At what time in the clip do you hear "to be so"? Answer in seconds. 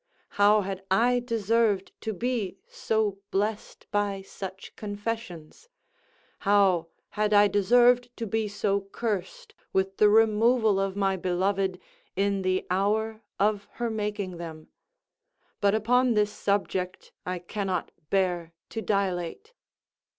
2.01-3.19, 8.17-8.81